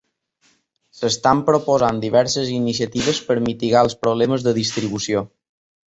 S'estan 0.99 1.43
proposant 1.51 2.01
diverses 2.07 2.51
iniciatives 2.55 3.23
per 3.29 3.39
mitigar 3.53 3.87
els 3.89 4.01
problemes 4.07 4.51
de 4.51 4.59
distribució. 4.63 5.27